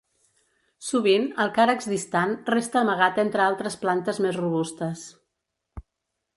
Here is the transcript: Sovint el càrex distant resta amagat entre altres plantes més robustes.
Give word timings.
Sovint 0.85 1.27
el 1.43 1.51
càrex 1.57 1.89
distant 1.91 2.33
resta 2.55 2.81
amagat 2.81 3.21
entre 3.27 3.45
altres 3.51 3.77
plantes 3.87 4.25
més 4.27 4.43
robustes. 4.45 5.09